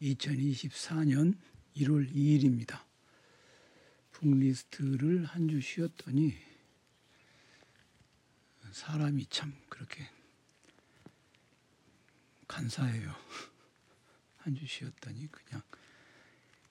2024년 0.00 1.36
1월 1.76 2.10
2일입니다. 2.12 2.84
북리스트를 4.12 5.24
한 5.24 5.48
주 5.48 5.60
쉬었더니 5.60 6.34
사람이 8.72 9.26
참 9.26 9.54
그렇게 9.68 10.08
간사해요. 12.48 13.14
한 14.38 14.54
주 14.54 14.66
쉬었더니 14.66 15.26
그냥 15.30 15.62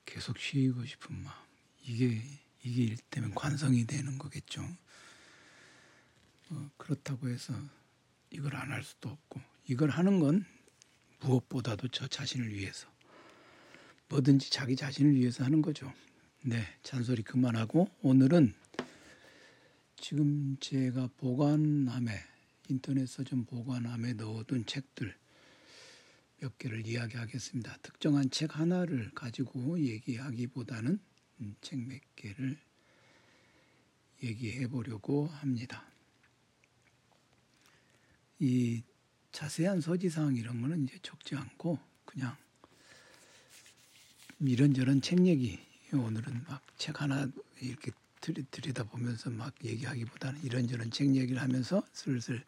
계속 0.05 0.37
쉬고 0.39 0.85
싶은 0.85 1.15
마음. 1.23 1.35
이게 1.83 2.21
이게 2.63 2.83
일때면 2.83 3.33
관성이 3.35 3.85
되는 3.85 4.17
거겠죠. 4.17 4.61
어, 6.49 6.71
그렇다고 6.77 7.29
해서 7.29 7.53
이걸 8.31 8.55
안 8.55 8.71
할 8.71 8.83
수도 8.83 9.09
없고 9.09 9.39
이걸 9.67 9.89
하는 9.91 10.19
건 10.19 10.45
무엇보다도 11.19 11.89
저 11.89 12.07
자신을 12.07 12.53
위해서 12.53 12.87
뭐든지 14.09 14.49
자기 14.49 14.75
자신을 14.75 15.15
위해서 15.15 15.43
하는 15.43 15.61
거죠. 15.61 15.93
네, 16.41 16.63
잔소리 16.83 17.21
그만하고 17.21 17.89
오늘은 18.01 18.53
지금 19.97 20.57
제가 20.59 21.09
보관함에 21.17 22.11
인터넷 22.69 23.05
서점 23.07 23.45
보관함에 23.45 24.13
넣어둔 24.13 24.65
책들 24.65 25.15
몇 26.39 26.57
개를 26.57 26.87
이야기하겠습니다. 26.87 27.77
특정한 27.81 28.29
책 28.31 28.57
하나를 28.57 29.11
가지고 29.13 29.79
얘기하기보다는 29.79 30.99
책 31.61 31.79
몇 31.79 31.99
개를 32.15 32.57
얘기해 34.23 34.67
보려고 34.67 35.27
합니다. 35.27 35.85
이 38.39 38.81
자세한 39.31 39.81
서지사항 39.81 40.35
이런 40.35 40.61
거는 40.61 40.85
이제 40.85 40.97
적지 41.01 41.35
않고 41.35 41.77
그냥 42.05 42.35
이런저런 44.39 45.01
책 45.01 45.25
얘기 45.25 45.59
오늘은 45.93 46.43
막 46.47 46.61
책 46.77 47.01
하나 47.01 47.27
이렇게 47.59 47.91
들이다 48.21 48.85
보면서 48.85 49.29
막 49.29 49.53
얘기하기보다는 49.65 50.43
이런저런 50.43 50.91
책 50.91 51.13
얘기를 51.15 51.41
하면서 51.41 51.83
슬슬 51.91 52.45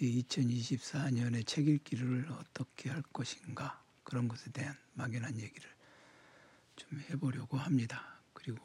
2024년의 0.00 1.44
책 1.46 1.66
읽기를 1.66 2.28
어떻게 2.30 2.88
할 2.90 3.02
것인가 3.12 3.82
그런 4.04 4.28
것에 4.28 4.50
대한 4.52 4.76
막연한 4.94 5.40
얘기를 5.40 5.68
좀 6.76 7.00
해보려고 7.10 7.56
합니다. 7.58 8.20
그리고 8.32 8.58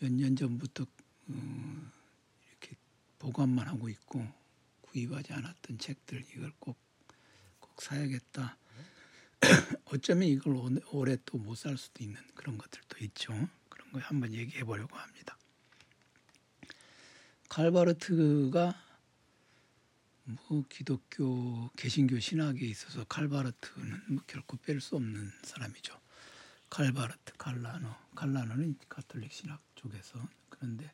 몇 0.00 0.10
년 0.12 0.36
전부터 0.36 0.86
음, 1.30 1.90
이렇게 2.48 2.76
보관만 3.18 3.66
하고 3.66 3.88
있고 3.88 4.26
구입하지 4.82 5.32
않았던 5.32 5.78
책들 5.78 6.24
이걸 6.34 6.52
꼭 6.58 6.76
꼭 7.60 7.82
사야겠다. 7.82 8.56
어쩌면 9.86 10.28
이걸 10.28 10.54
오래 10.92 11.16
또 11.24 11.38
못 11.38 11.54
살 11.56 11.76
수도 11.76 12.02
있는 12.04 12.20
그런 12.34 12.58
것들도 12.58 12.98
있죠. 13.06 13.32
그런 13.68 13.92
거 13.92 13.98
한번 14.00 14.32
얘기해 14.32 14.64
보려고 14.64 14.96
합니다. 14.96 15.36
칼바르트가 17.48 18.74
뭐 20.24 20.64
기독교 20.68 21.70
개신교 21.76 22.20
신학에 22.20 22.66
있어서 22.66 23.04
칼바르트는 23.04 24.02
뭐 24.08 24.22
결코 24.26 24.56
뺄 24.58 24.80
수 24.80 24.96
없는 24.96 25.30
사람이죠. 25.42 25.98
칼바르트, 26.68 27.32
칼라노, 27.38 27.88
칼라노는 28.14 28.76
가톨릭 28.90 29.32
신학 29.32 29.62
쪽에서 29.74 30.28
그런데 30.50 30.92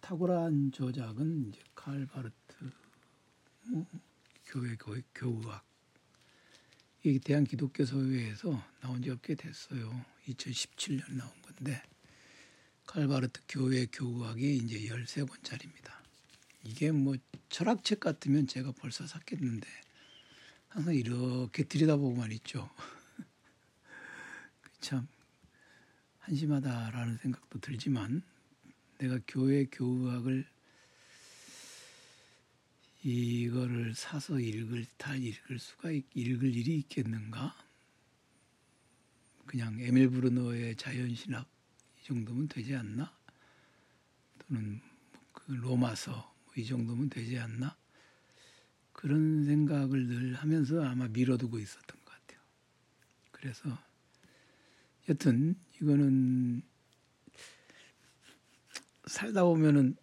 탁월한 0.00 0.72
저작은 0.72 1.48
이제 1.48 1.60
칼바르트 1.74 2.70
뭐 3.68 3.86
교회 4.46 4.74
교회 4.76 5.02
교우학 5.14 5.62
이게 7.06 7.18
대한 7.18 7.44
기독교 7.44 7.84
서회에서 7.84 8.64
나온 8.80 9.02
지꽤 9.02 9.34
됐어요. 9.34 10.04
2017년 10.26 11.12
나온 11.12 11.30
건데 11.42 11.82
칼바르트 12.86 13.42
교회 13.46 13.84
교우학이 13.84 14.56
이제 14.56 14.78
13권짜리입니다. 14.88 15.92
이게 16.62 16.92
뭐 16.92 17.14
철학책 17.50 18.00
같으면 18.00 18.46
제가 18.46 18.72
벌써 18.72 19.06
샀겠는데 19.06 19.68
항상 20.68 20.94
이렇게 20.94 21.64
들여다보고만 21.64 22.32
있죠. 22.32 22.70
참 24.80 25.06
한심하다라는 26.20 27.18
생각도 27.18 27.60
들지만 27.60 28.22
내가 28.96 29.18
교회 29.28 29.66
교우학을 29.66 30.46
이거를 33.04 33.94
사서 33.94 34.40
읽을 34.40 34.86
다 34.96 35.14
읽을 35.14 35.58
수가 35.58 35.90
읽을 35.90 36.54
일이 36.54 36.78
있겠는가? 36.78 37.54
그냥 39.44 39.78
에밀 39.78 40.08
브루너의 40.08 40.76
자연신학 40.76 41.46
이 42.00 42.04
정도면 42.04 42.48
되지 42.48 42.74
않나? 42.74 43.14
또는 44.38 44.80
그 45.32 45.52
로마서 45.52 46.34
뭐이 46.46 46.64
정도면 46.64 47.10
되지 47.10 47.38
않나? 47.38 47.76
그런 48.94 49.44
생각을 49.44 50.06
늘 50.06 50.34
하면서 50.34 50.82
아마 50.82 51.06
미뤄두고 51.08 51.58
있었던 51.58 51.98
것 51.98 52.04
같아요. 52.06 52.40
그래서 53.32 53.78
여튼 55.10 55.56
이거는 55.78 56.62
살다 59.06 59.44
보면은 59.44 59.94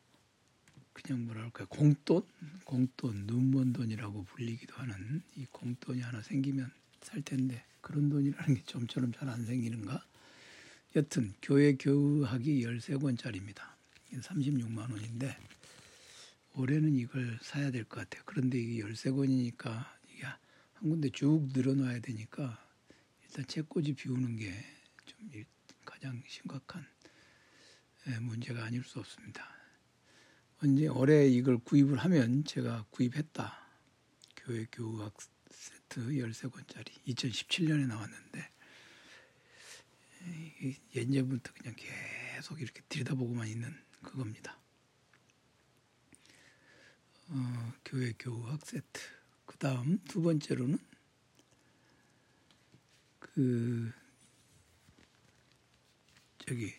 그냥 0.94 1.26
뭐랄까 1.26 1.66
공돈, 1.66 2.24
공돈, 2.66 3.26
눈먼 3.28 3.74
돈이라고 3.74 4.24
불리기도 4.26 4.76
하는 4.76 5.22
이 5.36 5.46
공돈이 5.52 6.02
하나 6.02 6.22
생기면 6.22 6.72
살 7.02 7.22
텐데 7.22 7.64
그런 7.82 8.10
돈이라는 8.10 8.56
게 8.56 8.64
좀처럼 8.64 9.12
잘 9.14 9.30
안 9.30 9.46
생기는가? 9.46 10.06
여튼 10.96 11.34
교회 11.42 11.74
교우학이 11.76 12.64
13권짜리입니다. 12.66 13.62
36만 14.14 14.92
원인데 14.92 15.38
올해는 16.56 16.96
이걸 16.96 17.40
사야 17.42 17.72
될 17.72 17.86
것 17.86 18.02
같아요. 18.02 18.24
그런데 18.26 18.60
이게 18.60 18.84
13권이니까 18.84 19.86
이게 20.14 20.24
한 20.26 20.90
군데 20.90 21.10
쭉 21.10 21.48
늘어놔야 21.54 22.00
되니까 22.02 22.62
일단 23.24 23.46
책꽂이 23.48 23.94
비우는 23.94 24.38
게 24.38 24.52
좀 25.06 25.30
가장 25.86 26.22
심각한 26.28 26.86
예, 28.08 28.20
문제가 28.20 28.64
아닐 28.66 28.84
수 28.84 29.00
없습니다. 29.00 29.48
언제 30.64 30.88
올해 30.88 31.28
이걸 31.28 31.58
구입을 31.58 31.98
하면 31.98 32.44
제가 32.44 32.86
구입했다. 32.92 33.68
교회 34.36 34.68
교우학 34.72 35.18
세트 35.50 36.02
13권짜리 36.02 37.04
2017년에 37.08 37.88
나왔는데 37.88 38.52
예전부터 40.96 41.52
그냥 41.54 41.76
계속 41.76 42.62
이렇게 42.62 42.82
들여다보고만 42.90 43.48
있는 43.48 43.76
그겁니다. 44.04 44.56
어, 47.30 47.74
교회 47.84 48.14
교우학 48.20 48.64
세트. 48.64 49.02
그 49.48 49.58
다음 49.58 49.98
두 50.04 50.22
번째로는 50.22 50.78
그 53.18 53.92
저기 56.38 56.72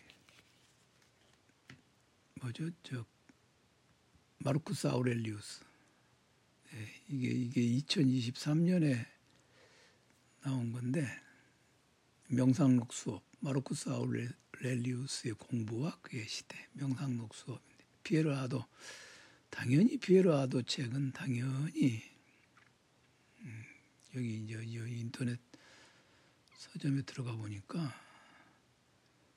뭐죠 2.35 2.69
저 2.81 3.05
마르쿠스 4.45 4.87
아우렐리우스. 4.87 5.61
네, 6.73 7.01
이게 7.07 7.29
이게 7.29 7.61
2023년에 7.61 9.05
나온 10.41 10.73
건데 10.73 11.07
명상록 12.27 12.91
수업 12.91 13.23
마르쿠스 13.39 13.87
아우렐리우스의 13.87 15.35
공부와 15.35 15.97
그의 16.01 16.27
시대 16.27 16.57
명상록 16.73 17.33
수업인데 17.33 17.85
피에르 18.03 18.33
아도 18.33 18.65
당연히 19.49 19.95
피에르 19.95 20.33
아도 20.33 20.61
책은 20.61 21.13
당연히 21.13 22.03
음, 23.39 23.63
여기 24.15 24.43
이제 24.43 24.61
인터넷 24.61 25.39
서점에 26.57 27.03
들어가 27.03 27.33
보니까 27.37 27.97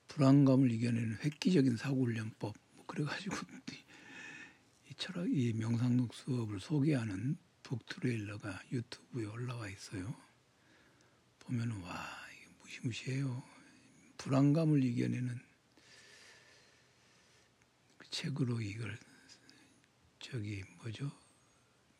불안감을 0.08 0.73
이겨내는 0.73 1.19
획기적인 1.23 1.76
사고훈련법 1.76 2.56
뭐 2.75 2.87
그래가지고 2.87 3.37
이 4.88 4.94
철학 4.94 5.29
이 5.31 5.53
명상록 5.53 6.15
수업을 6.15 6.61
소개하는 6.61 7.37
북트레일러가 7.62 8.62
유튜브에 8.73 9.27
올라와 9.27 9.69
있어요. 9.69 10.15
보면은 11.41 11.81
와 11.83 12.06
무시무시해요. 12.61 13.43
불안감을 14.19 14.83
이겨내는 14.83 15.41
그 17.99 18.11
책으로 18.11 18.61
이걸 18.61 18.99
저기 20.21 20.65
뭐죠 20.79 21.11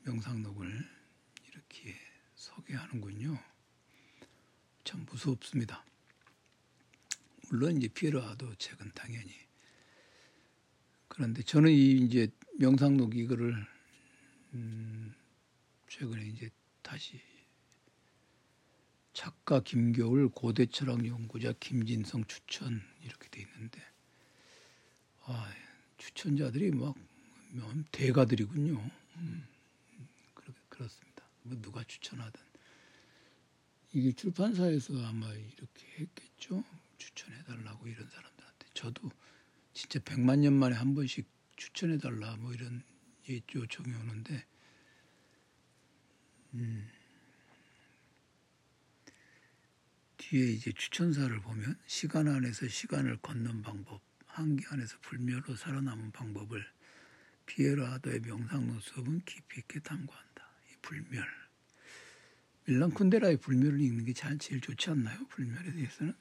명상록을 0.03 0.89
이렇게 1.49 1.97
소개하는군요. 2.35 3.39
참 4.85 5.05
무섭습니다. 5.07 5.85
물론 7.49 7.77
이제 7.77 7.89
피에로아도 7.89 8.55
책은 8.57 8.93
당연히 8.95 9.46
그런데 11.17 11.43
저는 11.43 11.71
이 11.71 11.93
이제 11.93 12.29
명상록 12.59 13.17
이거를 13.17 13.67
음 14.53 15.15
최근에 15.89 16.27
이제 16.27 16.51
다시 16.83 17.19
작가 19.15 19.61
김겨울 19.61 20.29
고대 20.29 20.67
철학 20.67 21.07
연구자 21.07 21.55
김진성 21.59 22.27
추천 22.27 22.83
이렇게 23.03 23.29
돼 23.31 23.41
있는데 23.41 23.81
아, 25.23 25.51
추천자들이 25.97 26.73
막 26.73 26.95
대가들이군요. 27.93 28.79
음, 29.17 29.47
그렇습니다. 30.69 31.25
뭐 31.45 31.57
누가 31.63 31.83
추천하든 31.85 32.43
이게 33.95 34.13
출판사에서 34.13 35.03
아마 35.07 35.33
이렇게 35.33 35.87
했겠죠. 35.99 36.63
추천해 36.99 37.43
달라고 37.45 37.89
이런 37.89 38.07
사람들한테 38.07 38.67
저도 38.75 39.11
진짜 39.77 40.01
백만 40.03 40.41
년 40.41 40.55
만에 40.55 40.75
한 40.75 40.95
번씩 40.95 41.29
추천해 41.55 41.99
달라 41.99 42.35
뭐 42.37 42.55
이런 42.55 42.83
요청이 43.29 43.93
오는데 43.93 44.47
음. 46.55 46.89
뒤에 50.17 50.47
이제 50.53 50.73
추천사를 50.73 51.39
보면 51.43 51.79
시간 51.87 52.27
안에서 52.27 52.67
시간을 52.67 53.19
걷는 53.19 53.61
방법, 53.61 54.01
한계 54.25 54.65
안에서 54.71 54.97
불멸로 55.03 55.55
살아남은 55.55 56.11
방법을 56.11 56.67
피에로 57.45 57.87
아도의 57.87 58.21
명상론 58.21 58.81
수업은 58.81 59.21
깊이 59.27 59.61
있게 59.61 59.81
탐구한다. 59.81 60.43
이 60.71 60.77
불멸. 60.81 61.23
밀란 62.65 62.93
쿤데라의 62.93 63.43
불멸을 63.43 63.79
읽는 63.79 64.07
게 64.07 64.15
제일 64.15 64.63
좋지 64.63 64.89
않나요? 64.89 65.27
불멸에 65.29 65.73
대해서는. 65.73 66.15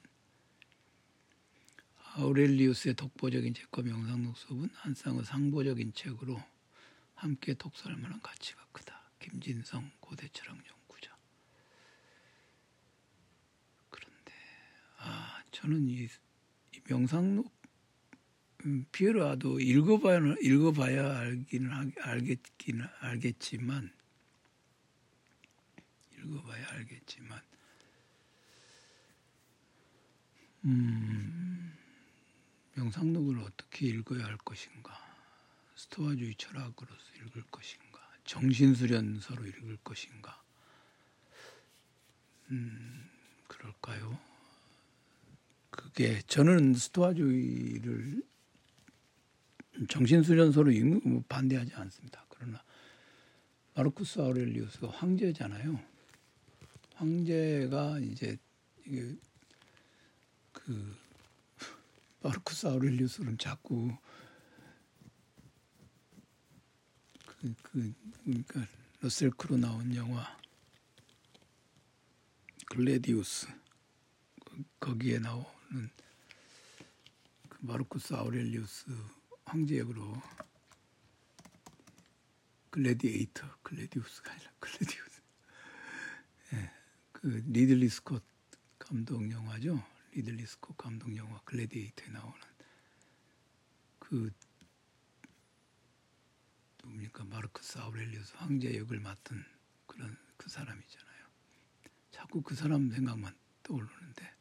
아우렐리우스의 2.18 2.94
독보적인 2.94 3.52
책과 3.52 3.82
명상론 3.82 4.32
수업은 4.34 4.70
한 4.72 4.94
쌍의 4.94 5.26
상보적인 5.26 5.92
책으로 5.92 6.42
함께 7.14 7.52
독서할 7.52 7.98
만한 7.98 8.22
가치가 8.22 8.66
크다. 8.72 9.02
김진성 9.18 9.90
고대철학 10.00 10.56
연구자. 10.56 11.14
그런데 13.90 14.32
아 14.96 15.42
저는 15.50 15.86
이, 15.88 16.08
이 16.72 16.80
명상록 16.88 17.54
음, 18.64 18.86
피에로아도 18.92 19.60
읽어봐야 19.60 20.18
읽어봐야 20.40 21.18
알기는 21.18 21.92
알겠기는 22.00 22.86
알겠지만 23.00 23.92
읽어봐야 26.16 26.66
알겠지만 26.70 27.42
음, 30.64 31.55
명상록을 32.76 33.38
어떻게 33.40 33.86
읽어야 33.88 34.24
할 34.24 34.36
것인가 34.38 34.94
스토아주의 35.74 36.34
철학으로서 36.36 37.12
읽을 37.16 37.42
것인가 37.50 38.00
정신수련서로 38.24 39.46
읽을 39.46 39.78
것인가 39.82 40.42
음, 42.50 43.10
그럴까요? 43.48 44.18
그게 45.70 46.20
저는 46.22 46.74
스토아주의를 46.74 48.22
정신수련서로 49.88 50.70
읽는 50.70 51.00
뭐 51.04 51.24
반대하지 51.28 51.74
않습니다. 51.74 52.24
그러나 52.28 52.62
마르쿠스 53.74 54.20
아우렐리우스가 54.20 54.88
황제잖아요. 54.88 55.78
황제가 56.94 57.98
이제 58.00 58.38
그 60.52 60.96
마르쿠스 62.26 62.66
아우렐리우스는 62.66 63.38
자꾸 63.38 63.96
그, 67.24 67.54
그 67.62 67.94
그러니까 68.24 68.66
러셀 69.00 69.30
크로 69.30 69.56
나온 69.56 69.94
영화 69.94 70.36
글래디우스 72.66 73.46
거기에 74.80 75.20
나오는 75.20 75.46
그 77.48 77.58
마르쿠스 77.60 78.14
아우렐리우스 78.14 78.86
황제 79.44 79.78
역으로 79.78 80.20
글래디에이터 82.70 83.58
글래디우스가 83.62 84.32
아니라 84.32 84.50
글래디우스. 84.58 85.20
예, 86.54 86.72
그 87.12 87.44
리들리 87.46 87.88
스콧 87.88 88.24
감독 88.80 89.30
영화죠 89.30 89.80
리들리 90.16 90.46
스콧 90.46 90.78
감독 90.78 91.14
영화 91.14 91.38
글래디에이터에 91.44 92.08
나오는 92.08 92.40
그 93.98 94.32
누굽니까? 96.82 97.24
마르쿠스 97.26 97.76
아우렐리우스 97.76 98.32
황제 98.36 98.78
역을 98.78 98.98
맡은 99.00 99.44
그런 99.86 100.16
그 100.38 100.48
사람이잖아요. 100.48 101.26
자꾸 102.12 102.40
그 102.40 102.54
사람 102.54 102.90
생각만 102.90 103.36
떠오르는데 103.62 104.32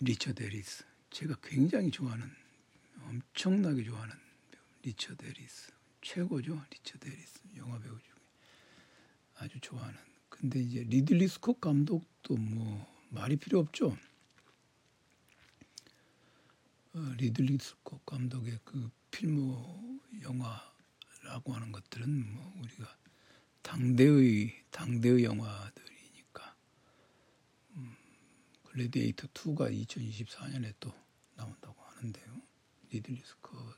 리처드 0.00 0.42
해리스. 0.42 0.84
제가 1.10 1.36
굉장히 1.40 1.92
좋아하는 1.92 2.28
엄청나게 3.02 3.84
좋아하는 3.84 4.16
배우 4.50 4.62
리처드 4.82 5.24
해리스. 5.24 5.70
최고죠 6.00 6.60
리처드 6.68 7.06
해리스. 7.06 7.42
영화 7.54 7.78
배우 7.78 7.96
중에 7.96 8.14
아주 9.36 9.60
좋아하는. 9.60 9.96
근데 10.28 10.58
이제 10.58 10.82
리들리 10.82 11.28
스콧 11.28 11.60
감독도 11.60 12.36
뭐 12.36 12.99
말이 13.10 13.36
필요 13.36 13.58
없죠. 13.60 13.96
어, 16.92 16.98
리들리 17.18 17.58
스콧 17.58 18.04
감독의 18.06 18.58
그 18.64 18.90
필모 19.10 20.00
영화라고 20.22 21.52
하는 21.52 21.72
것들은 21.72 22.34
뭐 22.34 22.52
우리가 22.60 22.96
당대의 23.62 24.64
당대의 24.70 25.24
영화들이니까. 25.24 26.56
음, 27.76 27.96
글래디에이터 28.64 29.28
2가 29.28 29.70
2024년에 29.70 30.74
또 30.80 30.92
나온다고 31.34 31.80
하는데요. 31.82 32.42
리들리 32.90 33.22
스콧. 33.24 33.76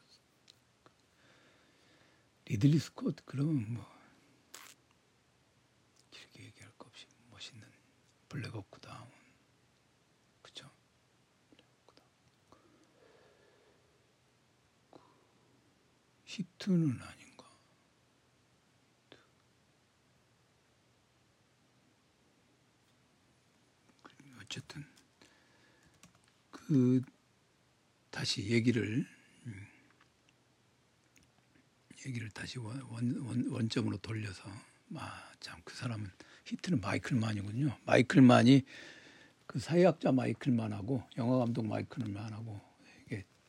리들리 2.46 2.78
스콧 2.78 3.16
그러면 3.24 3.72
뭐 3.72 3.86
길게 6.10 6.44
얘기할 6.44 6.72
거 6.76 6.86
없이 6.86 7.06
멋있는 7.30 7.66
블랙호크 8.28 8.80
다운 8.80 9.08
그쵸 10.42 10.70
그 14.90 15.00
히트는 16.32 16.98
아닌가 17.02 17.46
어쨌든 24.40 24.82
그 26.50 27.02
다시 28.10 28.48
얘기를 28.48 29.06
음, 29.46 29.66
얘기를 32.06 32.30
다시 32.30 32.58
원, 32.58 32.80
원, 32.88 33.48
원점으로 33.50 33.98
돌려서 33.98 34.42
아참그 34.94 35.74
사람은 35.74 36.10
히트는 36.46 36.80
마이클 36.80 37.16
만이군요. 37.18 37.76
마이클 37.84 38.22
만이 38.22 38.62
그 39.46 39.58
사회학자 39.58 40.12
마이클 40.12 40.50
만하고 40.52 41.06
영화 41.18 41.38
감독 41.38 41.66
마이클 41.66 42.06
만하고 42.06 42.58
이게 42.58 42.71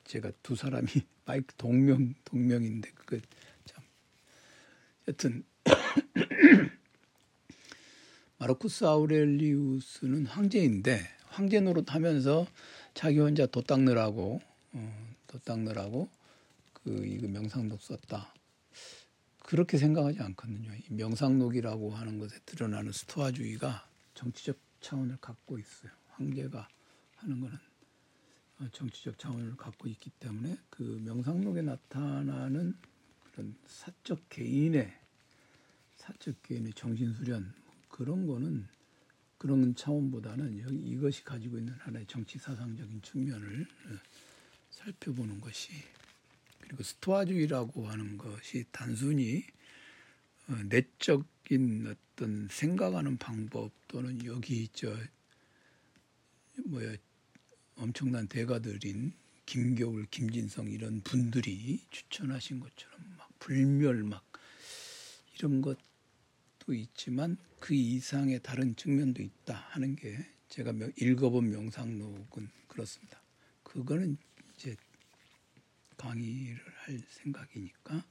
제가 0.03 0.31
두 0.41 0.55
사람이 0.55 0.87
마이크 1.25 1.53
동명 1.55 2.13
동명인데 2.25 2.91
그거 2.91 3.19
참 3.65 3.83
여튼 5.07 5.43
마르쿠스 8.37 8.85
아우렐리우스는 8.85 10.25
황제인데 10.25 10.99
황제 11.27 11.59
노릇하면서 11.59 12.45
자기 12.93 13.19
혼자 13.19 13.45
도 13.45 13.61
닦느라고 13.61 14.41
어, 14.73 15.15
더 15.27 15.39
닦느라고 15.39 16.09
그 16.73 17.05
이거 17.05 17.27
명상록 17.27 17.81
썼다. 17.81 18.33
그렇게 19.39 19.77
생각하지 19.77 20.19
않거든요. 20.19 20.73
이 20.73 20.93
명상록이라고 20.93 21.91
하는 21.91 22.17
것에 22.17 22.37
드러나는 22.45 22.91
스토아주의가 22.91 23.87
정치적 24.13 24.57
차원을 24.81 25.17
갖고 25.21 25.57
있어요. 25.57 25.91
황제가 26.11 26.67
하는 27.15 27.39
거는 27.39 27.55
어, 27.55 27.72
정치적 28.71 29.17
차원을 29.19 29.55
갖고 29.57 29.87
있기 29.87 30.09
때문에 30.19 30.57
그 30.69 30.83
명상록에 31.03 31.61
나타나는 31.61 32.75
그런 33.23 33.55
사적 33.65 34.29
개인의 34.29 34.93
사적 35.97 36.41
개인의 36.43 36.73
정신 36.73 37.13
수련 37.13 37.53
그런 37.89 38.27
거는 38.27 38.67
그런 39.37 39.75
차원보다는 39.75 40.85
이것이 40.87 41.23
가지고 41.23 41.57
있는 41.57 41.73
하나의 41.73 42.05
정치 42.07 42.37
사상적인 42.39 43.01
측면을 43.01 43.61
어, 43.61 43.97
살펴보는 44.69 45.41
것이 45.41 45.71
그리고 46.59 46.83
스토아주의라고 46.83 47.87
하는 47.87 48.17
것이 48.17 48.65
단순히 48.71 49.43
어, 50.47 50.55
내적인 50.63 51.87
어떤 51.87 52.47
생각하는 52.49 53.17
방법 53.17 53.71
또는 53.87 54.23
여기 54.25 54.67
저 54.73 54.95
뭐야 56.65 56.95
엄청난 57.75 58.27
대가들인 58.27 59.13
김겨울, 59.45 60.05
김진성 60.05 60.69
이런 60.69 61.01
분들이 61.01 61.81
추천하신 61.89 62.59
것처럼 62.59 62.99
막 63.17 63.29
불멸 63.39 64.03
막 64.03 64.23
이런 65.35 65.61
것 65.61 65.77
것도 66.63 66.73
있지만 66.73 67.37
그 67.59 67.73
이상의 67.73 68.41
다른 68.41 68.75
측면도 68.75 69.21
있다 69.21 69.55
하는 69.71 69.95
게 69.95 70.17
제가 70.49 70.73
읽어본 70.99 71.49
명상록은 71.51 72.49
그렇습니다. 72.67 73.21
그거는 73.63 74.17
이제 74.55 74.75
강의를 75.97 76.59
할 76.79 76.99
생각이니까 77.09 78.05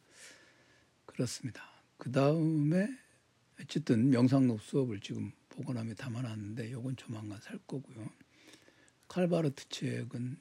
그렇습니다. 1.07 1.63
그 1.97 2.11
다음에 2.11 2.89
어쨌든 3.61 4.11
명상록 4.11 4.61
수업을 4.61 5.01
지금 5.01 5.33
보관함에 5.49 5.95
담아놨는데 5.95 6.73
요건 6.73 6.97
조만간 6.97 7.41
살 7.41 7.59
거고요. 7.67 8.11
칼바르트 9.13 9.69
책은 9.69 10.39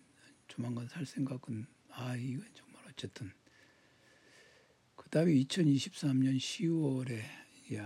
조만간 0.48 0.88
살 0.88 1.06
생각은 1.06 1.68
아 1.90 2.16
이건 2.16 2.48
정말 2.54 2.82
어쨌든 2.88 3.30
그 4.96 5.10
다음에 5.10 5.34
2023년 5.34 6.38
10월에 6.38 7.22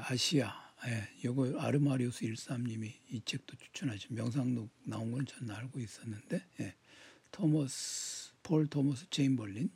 아시아 0.03 0.53
예, 0.85 1.09
요거 1.23 1.59
아르마리우스 1.59 2.27
13님이 2.27 2.93
이 3.09 3.19
책도 3.25 3.55
추천하신 3.57 4.13
명상록 4.13 4.69
나온 4.83 5.11
건 5.11 5.25
저는 5.25 5.55
알고 5.55 5.79
있었는데 5.79 6.45
예, 6.59 6.75
토머스 7.31 8.33
폴 8.43 8.67
토머스 8.67 9.09
체인벌린 9.09 9.71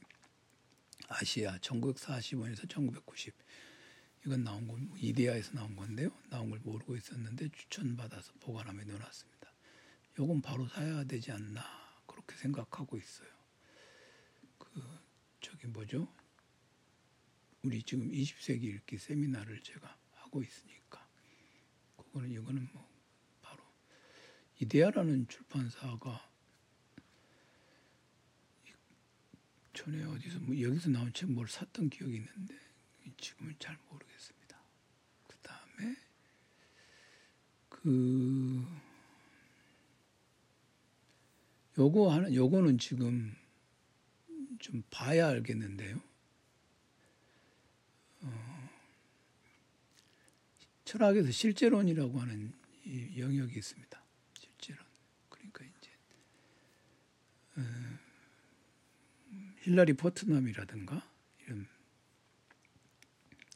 아시아 1.08 1.58
1945년에서 1.58 2.70
1990 2.70 3.34
이건 4.28 4.44
나온 4.44 4.68
건뭐 4.68 4.96
이데아에서 5.00 5.54
나온 5.54 5.76
건데요. 5.76 6.12
나온 6.30 6.52
걸 6.52 6.60
모르고 6.60 6.96
있었는데 6.96 7.50
추천받아서 7.50 8.34
보관함에 8.42 8.84
넣어놨습니다. 8.84 9.39
요건 10.20 10.42
바로 10.42 10.68
사야 10.68 11.04
되지 11.06 11.32
않나 11.32 11.64
그렇게 12.06 12.36
생각하고 12.36 12.98
있어요. 12.98 13.30
그 14.58 14.82
저기 15.40 15.68
뭐죠? 15.68 16.14
우리 17.64 17.82
지금 17.84 18.10
20세기 18.12 18.64
읽기 18.64 18.98
세미나를 18.98 19.62
제가 19.64 19.98
하고 20.16 20.44
있으니까 20.44 21.08
그거는 21.96 22.30
이거는 22.32 22.68
뭐 22.74 22.88
바로 23.42 23.64
이데아라는 24.60 25.28
출판사가 25.30 26.30
전에 29.74 30.04
어디서 30.04 30.40
뭐 30.42 30.60
여기서 30.60 30.90
나온 30.90 31.14
책 31.14 31.30
뭘 31.30 31.48
샀던 31.48 31.90
기억이 31.90 32.18
있는데 32.18 32.56
지금은 33.18 33.56
잘 33.60 33.78
모르겠습니다. 33.90 34.62
그 35.28 35.38
다음에 35.38 35.96
그 37.70 37.90
요거 41.80 42.12
하나 42.12 42.34
요거는 42.34 42.78
지금 42.78 43.34
좀 44.60 44.84
봐야 44.90 45.30
알겠는데요. 45.30 46.02
어, 48.22 48.70
철학에서 50.84 51.32
실제론이라고 51.32 52.20
하는 52.20 52.52
영역이 53.18 53.58
있습니다. 53.58 54.04
실제론. 54.38 54.86
그러니까 55.30 55.64
이제 55.64 55.90
어, 57.56 57.62
힐라리 59.62 59.94
포트넘이라든가 59.94 61.10
이런 61.46 61.66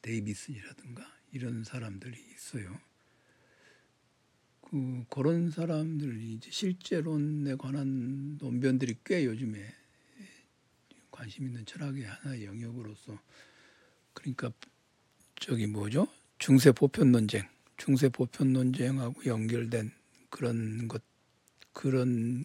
데이비슨이라든가 0.02 1.06
이런 1.34 1.66
사람들이 1.66 2.18
있어요. 2.34 2.80
그 4.74 5.06
그런 5.10 5.52
사람들이 5.52 6.34
이제 6.34 6.50
실제론에 6.50 7.56
관한 7.58 8.38
논변들이 8.40 8.96
꽤 9.06 9.26
요즘에 9.26 9.60
관심 11.12 11.46
있는 11.46 11.64
철학의 11.66 12.04
하나의 12.04 12.46
영역으로서 12.46 13.20
그러니까 14.14 14.52
저기 15.36 15.68
뭐죠? 15.68 16.08
중세 16.40 16.72
보편 16.72 17.12
논쟁, 17.12 17.48
중세 17.78 18.10
보편 18.10 18.52
논쟁하고 18.52 19.24
연결된 19.26 19.92
그런 20.32 20.88
것 20.88 21.04
그런 21.72 22.44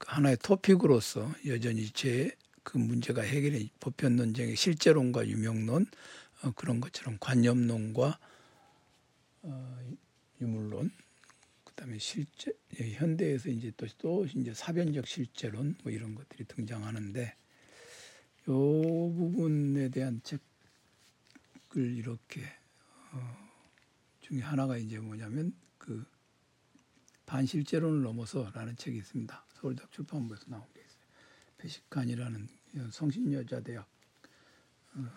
하나의 0.00 0.38
토픽으로서 0.42 1.32
여전히 1.46 1.88
제 1.90 2.32
그 2.62 2.78
문제가 2.78 3.22
해결해 3.22 3.68
보편 3.80 4.16
논쟁의 4.16 4.56
실제론과 4.56 5.28
유명론 5.28 5.86
어, 6.42 6.50
그런 6.52 6.80
것처럼 6.80 7.18
관념론과 7.20 8.18
어, 9.42 9.78
유물론 10.40 10.90
그다음에 11.82 11.98
실제 11.98 12.52
예, 12.80 12.92
현대에서 12.92 13.48
이제 13.50 13.72
또, 13.76 13.86
또 13.98 14.24
이제 14.24 14.54
사변적 14.54 15.06
실제론 15.06 15.76
뭐 15.82 15.90
이런 15.90 16.14
것들이 16.14 16.44
등장하는데 16.44 17.36
요 18.48 18.54
부분에 19.12 19.88
대한 19.88 20.20
책을 20.22 20.38
이렇게 21.96 22.42
어, 23.12 23.48
중에 24.20 24.40
하나가 24.40 24.76
이제 24.76 24.98
뭐냐면 25.00 25.52
그 25.78 26.04
반실제론을 27.26 28.02
넘어서라는 28.02 28.76
책이 28.76 28.98
있습니다. 28.98 29.46
서울대 29.54 29.84
출판부에서 29.90 30.44
나온 30.48 30.64
게 30.72 30.80
있어요. 30.80 31.02
배식관이라는 31.58 32.48
성신여자대학 32.92 33.88
어, 34.94 35.08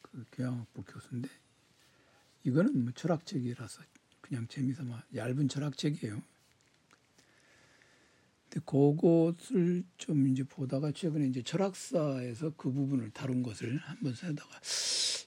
그 0.00 0.24
교양학부 0.32 0.84
교수인데 0.84 1.28
이거는 2.44 2.84
뭐 2.84 2.92
철학책이라서 2.92 3.82
그냥 4.32 4.48
재미삼아 4.48 5.04
얇은 5.14 5.46
철학책이에요. 5.46 6.22
근데 8.48 8.64
그것을 8.64 9.84
좀 9.98 10.26
이제 10.28 10.42
보다가 10.42 10.92
최근에 10.92 11.26
이제 11.26 11.42
철학사에서 11.42 12.54
그 12.56 12.72
부분을 12.72 13.10
다룬 13.10 13.42
것을 13.42 13.76
한번 13.76 14.14
세다가 14.14 14.58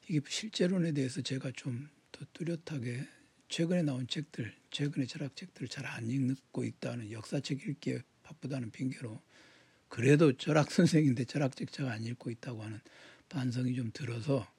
이게 0.09 0.21
실제론에 0.27 0.91
대해서 0.91 1.21
제가 1.21 1.51
좀 1.51 1.95
더 2.15 2.25
뚜렷하게 2.31 3.05
최근에 3.49 3.81
나온 3.83 4.07
책들, 4.07 4.55
최근에 4.71 5.05
철학책들을 5.05 5.67
잘 5.67 5.85
안 5.85 6.09
읽고 6.09 6.63
있다는 6.63 7.11
역사책 7.11 7.67
읽기에 7.67 8.01
바쁘다는 8.23 8.71
핑계로 8.71 9.21
그래도 9.89 10.31
철학 10.37 10.71
선생인데 10.71 11.25
철학책 11.25 11.73
잘 11.73 11.87
안 11.87 12.03
읽고 12.05 12.31
있다고 12.31 12.63
하는 12.63 12.79
반성이 13.27 13.75
좀 13.75 13.91
들어서 13.93 14.49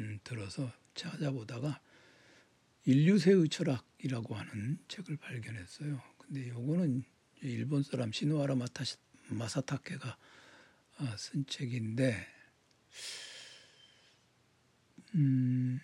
음, 0.00 0.18
들어서 0.24 0.72
찾아보다가 0.96 1.80
인류세의 2.86 3.48
철학이라고 3.48 4.34
하는 4.34 4.78
책을 4.88 5.16
발견했어요. 5.16 6.02
근데 6.18 6.48
요거는 6.48 7.04
일본 7.42 7.82
사람 7.82 8.12
시노하라 8.12 8.56
마사타케가 9.28 10.18
어, 10.98 11.16
쓴 11.16 11.46
책인데 11.46 12.26
음, 15.14 15.80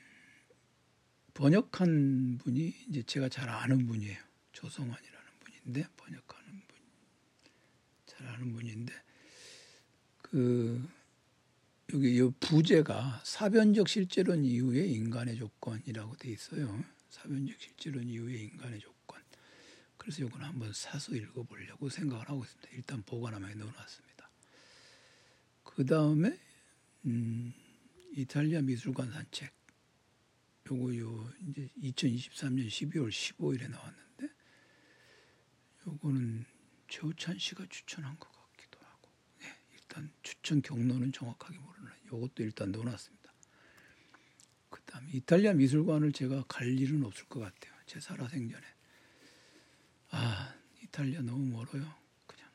번역한 1.34 2.38
분이 2.38 2.74
이제 2.88 3.02
제가 3.02 3.28
잘 3.28 3.48
아는 3.48 3.86
분이에요. 3.86 4.18
조성환이라는 4.52 5.28
분인데 5.40 5.88
번역하는 5.96 6.50
분, 6.50 6.78
잘 8.06 8.26
아는 8.26 8.52
분인데 8.52 8.92
그 10.22 10.86
여기 11.92 12.16
이 12.16 12.30
부제가 12.38 13.20
사변적 13.24 13.88
실제론 13.88 14.44
이후의 14.44 14.92
인간의 14.92 15.36
조건이라고 15.36 16.16
돼 16.16 16.30
있어요. 16.30 16.84
사변적 17.08 17.60
실제론 17.60 18.08
이후의 18.08 18.44
인간의 18.44 18.78
조건. 18.78 19.20
그래서 19.96 20.24
이건 20.24 20.42
한번 20.42 20.72
사서 20.72 21.14
읽어보려고 21.16 21.88
생각을 21.88 22.28
하고 22.28 22.44
있습니다. 22.44 22.68
일단 22.74 23.02
보관함에 23.02 23.54
넣어놨습니다. 23.54 24.30
그 25.64 25.84
다음에 25.84 26.38
음, 27.06 27.52
이탈리아 28.14 28.60
미술관 28.60 29.10
산책. 29.10 29.52
요거 30.70 30.96
요 30.98 31.32
이제 31.48 31.68
2023년 31.82 32.68
12월 32.68 33.08
15일에 33.08 33.68
나왔는데 33.68 34.28
요거는 35.88 36.44
최우찬 36.88 37.38
씨가 37.38 37.66
추천한 37.68 38.16
것 38.20 38.30
같기도 38.30 38.78
하고. 38.86 39.10
네, 39.40 39.46
일단 39.72 40.12
추천 40.22 40.62
경로는 40.62 41.10
정확하게 41.10 41.58
모르는 41.58 41.69
요것도 42.12 42.42
일단 42.42 42.72
넣어놨습니다. 42.72 43.32
그다음에 44.70 45.10
이탈리아 45.12 45.52
미술관을 45.52 46.12
제가 46.12 46.44
갈 46.48 46.66
일은 46.78 47.04
없을 47.04 47.26
것 47.26 47.40
같아요. 47.40 47.74
제 47.86 48.00
살아생전에. 48.00 48.66
아 50.10 50.54
이탈리아 50.82 51.22
너무 51.22 51.46
멀어요. 51.46 51.94
그냥 52.26 52.50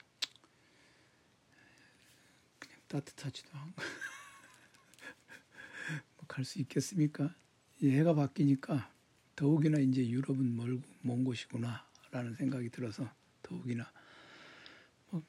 그냥 2.60 2.80
따뜻하지도 2.88 3.50
않고. 3.58 3.82
갈수 6.28 6.60
있겠습니까? 6.60 7.34
해가 7.82 8.14
바뀌니까 8.14 8.92
더욱이나 9.36 9.80
이제 9.80 10.08
유럽은 10.08 10.56
멀고 10.56 10.82
먼 11.02 11.24
곳이구나라는 11.24 12.36
생각이 12.36 12.70
들어서 12.70 13.10
더욱이나 13.44 13.92
뭐 15.10 15.24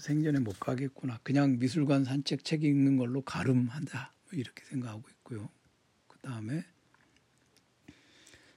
생전에 0.00 0.40
못 0.40 0.58
가겠구나. 0.58 1.18
그냥 1.22 1.58
미술관 1.58 2.04
산책 2.04 2.44
책 2.44 2.64
읽는 2.64 2.96
걸로 2.96 3.22
가름한다. 3.22 4.12
뭐 4.24 4.38
이렇게 4.38 4.64
생각하고 4.64 5.08
있고요. 5.10 5.48
그 6.08 6.18
다음에 6.20 6.64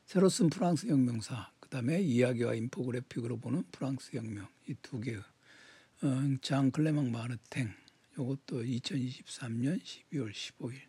새로 0.06 0.30
쓴 0.30 0.50
프랑스 0.50 0.88
혁명사, 0.88 1.52
그 1.60 1.70
다음에 1.70 2.02
이야기와 2.02 2.54
인포그래픽으로 2.56 3.38
보는 3.40 3.64
프랑스 3.72 4.16
혁명 4.16 4.48
이 4.68 4.76
두 4.82 5.00
개의 5.02 5.18
어, 5.18 6.38
장 6.42 6.72
클레망 6.72 7.12
마르탱 7.12 7.74
이것도 8.14 8.64
2023년 8.64 9.82
12월 9.82 10.32
15일 10.32 10.80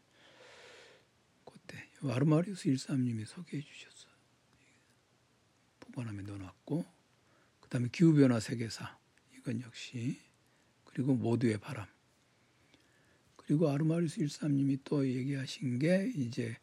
때 1.66 1.88
아르마리우스 2.02 2.68
일삼님이 2.68 3.24
소개해 3.26 3.62
주셨어. 3.62 4.08
보관함에 5.80 6.22
넣어놨고 6.22 6.84
그 7.60 7.68
다음에 7.68 7.88
기후변화 7.92 8.40
세계사 8.40 8.98
이건 9.36 9.60
역시 9.60 10.18
그리고 10.98 11.14
모두의 11.14 11.58
바람 11.58 11.86
그리고 13.36 13.70
아르마리우스 13.70 14.18
일삼님이 14.18 14.78
또 14.82 15.08
얘기하신 15.08 15.78
게 15.78 16.12
이제 16.16 16.56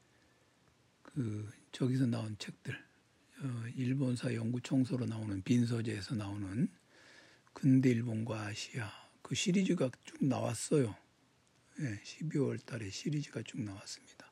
그 1.04 1.50
저기서 1.72 2.08
나온 2.08 2.36
책들 2.38 2.76
어, 2.76 3.64
일본사 3.78 4.34
연구청소로 4.34 5.06
나오는 5.06 5.42
빈소재에서 5.42 6.16
나오는 6.16 6.68
근대 7.54 7.92
일본과 7.92 8.48
아시아 8.48 8.92
그 9.22 9.36
시리즈가 9.36 9.90
쭉 10.04 10.26
나왔어요. 10.26 10.94
예, 11.80 12.02
12월 12.04 12.64
달에 12.66 12.90
시리즈가 12.90 13.42
쭉 13.44 13.62
나왔습니다. 13.62 14.30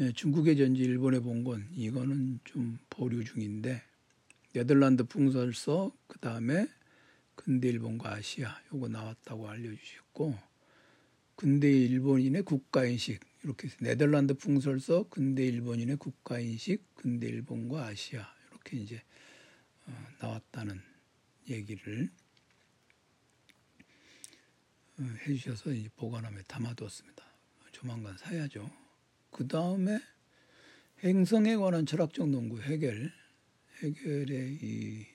예, 0.00 0.12
중국의 0.12 0.58
전지, 0.58 0.82
일본의 0.82 1.22
본건 1.22 1.66
이거는 1.72 2.40
좀 2.44 2.78
보류 2.90 3.24
중인데 3.24 3.82
네덜란드 4.52 5.04
풍설서 5.04 5.90
그 6.06 6.18
다음에 6.18 6.68
근대 7.40 7.68
일본과 7.68 8.12
아시아 8.12 8.60
요거 8.70 8.88
나왔다고 8.88 9.48
알려주셨고 9.48 10.38
근대 11.36 11.70
일본인의 11.70 12.42
국가인식 12.42 13.18
이렇게 13.42 13.70
네덜란드 13.80 14.34
풍설서 14.34 15.08
근대 15.08 15.46
일본인의 15.46 15.96
국가인식 15.96 16.94
근대 16.96 17.28
일본과 17.28 17.86
아시아 17.86 18.30
이렇게 18.50 18.76
이제 18.76 19.02
어, 19.86 20.06
나왔다는 20.20 20.82
얘기를 21.48 22.10
어, 24.98 25.02
해주셔서 25.26 25.72
이제 25.72 25.88
보관함에 25.96 26.42
담아두었습니다. 26.42 27.24
조만간 27.72 28.18
사야죠. 28.18 28.70
그 29.30 29.48
다음에 29.48 29.98
행성에 31.02 31.56
관한 31.56 31.86
철학적 31.86 32.28
논구 32.28 32.60
해결 32.60 33.10
해결의 33.82 34.58
이 34.60 35.06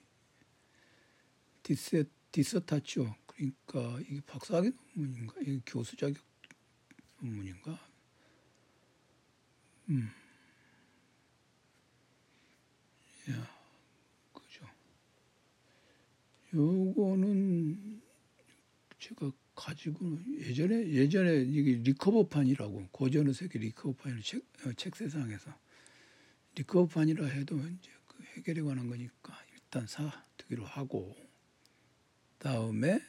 디세 1.61 2.05
디서타치오 2.35 3.15
그러니까 3.27 3.97
이게 4.01 4.19
박사학위 4.25 4.69
논문인가? 4.93 5.35
이게 5.39 5.61
교수 5.65 5.95
자격 5.95 6.21
논문인가? 7.21 7.79
음. 9.87 10.11
야 13.29 13.49
그죠. 14.33 14.65
요거는 16.53 18.01
제가 18.99 19.31
가지고 19.55 20.19
예전에 20.37 20.89
예전에 20.89 21.41
이게 21.41 21.75
recover판이라고 21.89 22.89
고전의 22.91 23.33
세계 23.33 23.59
recover판이라고 23.59 24.21
책, 24.21 24.43
어, 24.65 24.73
책 24.73 24.97
세상에서. 24.97 25.57
recover판이라 26.55 27.27
해도 27.27 27.57
이제 27.59 27.91
그 28.05 28.21
헤겔에 28.35 28.61
관한 28.61 28.89
거니까 28.89 29.41
일단 29.53 29.87
사두기로 29.87 30.65
하고 30.65 31.15
다음에 32.45 33.01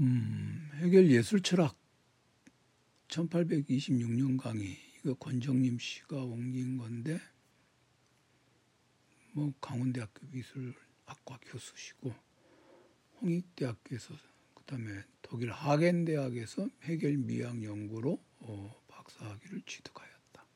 음, 0.00 0.70
해결 0.76 1.10
예술 1.10 1.42
철학 1.42 1.76
1826년 3.08 4.40
강의 4.40 4.78
이거 4.96 5.12
권정림 5.12 5.78
씨가 5.78 6.16
옮긴 6.16 6.78
건데 6.78 7.20
뭐 9.32 9.52
강원대학교 9.60 10.28
미술학과 10.28 11.38
교수시고 11.42 12.14
홍익대학교에서 13.20 14.14
그다음에 14.54 15.04
독일 15.20 15.52
하겐 15.52 16.06
대학에서 16.06 16.70
해결 16.84 17.18
미학 17.18 17.62
연구로 17.62 18.18
어, 18.38 18.82
박사학위를 18.88 19.60
취득하였다. 19.66 20.46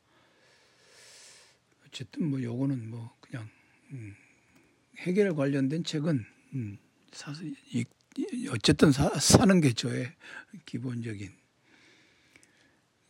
어쨌든 1.86 2.30
뭐 2.30 2.42
요거는 2.42 2.88
뭐 2.88 3.14
그냥 3.20 3.50
음, 3.90 4.16
해결 5.02 5.34
관련된 5.34 5.84
책은 5.84 6.24
음, 6.54 6.78
사실 7.12 7.54
이, 7.72 7.84
어쨌든 8.50 8.92
사, 8.92 9.08
사는 9.18 9.60
게 9.60 9.72
저의 9.72 10.12
기본적인 10.66 11.30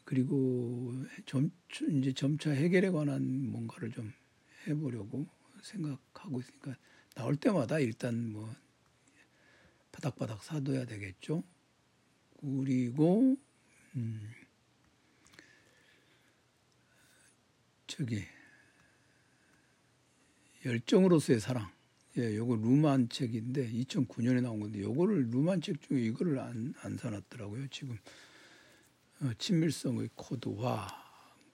그리고 0.04 0.94
점 1.26 1.50
이제 1.90 2.12
점차 2.12 2.50
해결에 2.50 2.90
관한 2.90 3.50
뭔가를 3.50 3.90
좀 3.90 4.12
해보려고 4.66 5.26
생각하고 5.62 6.40
있으니까 6.40 6.76
나올 7.14 7.36
때마다 7.36 7.78
일단 7.78 8.30
뭐 8.30 8.54
바닥바닥 9.90 10.42
사둬야 10.42 10.84
되겠죠. 10.84 11.42
그리고 12.40 13.36
음 13.96 14.30
저기 17.86 18.24
열정으로서의 20.64 21.40
사랑. 21.40 21.70
예, 22.18 22.36
요거 22.36 22.56
루만 22.56 23.08
책인데 23.08 23.70
2009년에 23.72 24.42
나온 24.42 24.60
건데 24.60 24.82
요거를 24.82 25.30
루만 25.30 25.62
책 25.62 25.80
중에 25.80 26.02
이거를 26.02 26.38
안, 26.40 26.74
안 26.82 26.98
사놨더라고요. 26.98 27.68
지금 27.68 27.98
어, 29.22 29.30
친밀성의 29.38 30.10
코드화 30.14 30.88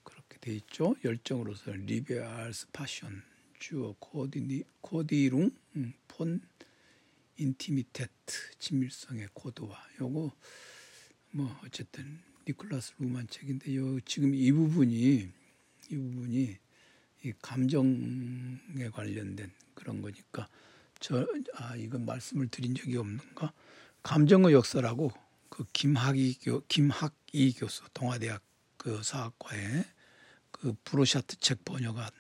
그렇게 0.03 0.39
돼 0.41 0.57
있죠. 0.57 0.97
열정으로서 1.05 1.71
Liebe 1.71 2.32
als 2.32 2.69
Passion 2.73 3.23
zur 3.61 3.95
Codie- 4.01 4.65
Codierung 4.81 5.51
음, 5.77 5.93
von 6.09 6.41
Intimität 7.37 8.11
친밀성의 8.59 9.29
코드화 9.35 9.77
요거 10.01 10.33
뭐 11.31 11.61
어쨌든 11.65 12.19
니콜라스 12.49 12.95
루만 12.99 13.29
책인데 13.29 13.77
요 13.77 14.01
지금 14.01 14.35
이 14.35 14.51
부분이 14.51 15.31
이 15.91 15.97
부분이 15.97 16.57
이 17.29 17.33
감정에 17.43 18.89
관련된 18.93 19.51
그런 19.75 20.03
거니까 20.03 20.49
저 21.01 21.27
아 21.55 21.77
이건 21.77 22.05
말씀을 22.07 22.49
드린 22.49 22.75
적이 22.75 22.97
없는가 22.97 23.53
감정의 24.03 24.53
역사라고 24.53 25.13
그 25.49 25.65
김학이 25.73 26.39
교 26.43 26.63
김학이 26.69 27.53
교수 27.53 27.83
동아대학 27.95 28.43
그 28.77 29.03
사학과에 29.03 29.85
그 30.51 30.75
브로샤트 30.85 31.37
책 31.41 31.65
번역한 31.65 32.11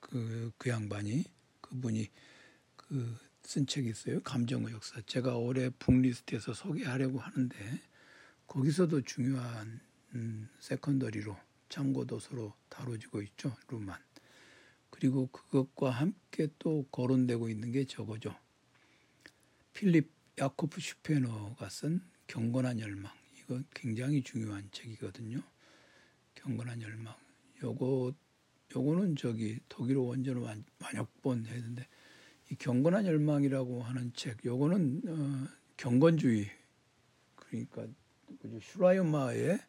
그, 0.00 0.52
그 0.58 0.70
양반이 0.70 1.24
그분이 1.60 2.08
그 2.76 3.28
쓴 3.48 3.66
책이 3.66 3.88
있어요. 3.88 4.20
감정의 4.20 4.74
역사. 4.74 5.00
제가 5.06 5.36
올해 5.38 5.70
북리스트에서 5.70 6.52
소개하려고 6.52 7.18
하는데 7.18 7.80
거기서도 8.46 9.00
중요한 9.00 9.80
음, 10.14 10.50
secondary로 10.60 11.34
참고 11.70 12.04
도서로 12.04 12.52
다뤄지고 12.68 13.22
있죠. 13.22 13.56
루만. 13.68 13.98
그리고 14.98 15.28
그것과 15.28 15.90
함께 15.90 16.48
또 16.58 16.84
거론되고 16.90 17.48
있는 17.48 17.70
게 17.70 17.84
저거죠. 17.84 18.34
필립 19.72 20.10
야코프 20.36 20.80
슈페너가 20.80 21.68
쓴 21.68 22.00
경건한 22.26 22.80
열망. 22.80 23.12
이거 23.38 23.62
굉장히 23.72 24.24
중요한 24.24 24.68
책이거든요. 24.72 25.40
경건한 26.34 26.82
열망. 26.82 27.14
요거 27.62 28.12
요거는 28.74 29.14
저기 29.14 29.60
독일어 29.68 30.00
원전을 30.02 30.42
완역본 30.80 31.46
했는데 31.46 31.86
이 32.50 32.56
경건한 32.56 33.06
열망이라고 33.06 33.84
하는 33.84 34.12
책. 34.14 34.44
요거는 34.44 35.02
어, 35.06 35.48
경건주의 35.76 36.50
그러니까 37.36 37.86
그죠 38.40 38.58
슐라이어마허의 38.60 39.60